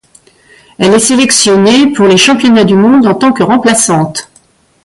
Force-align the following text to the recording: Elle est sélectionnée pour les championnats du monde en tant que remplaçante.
Elle 0.79 0.95
est 0.95 0.99
sélectionnée 0.99 1.93
pour 1.93 2.07
les 2.07 2.17
championnats 2.17 2.63
du 2.63 2.73
monde 2.75 3.05
en 3.05 3.13
tant 3.13 3.31
que 3.31 3.43
remplaçante. 3.43 4.31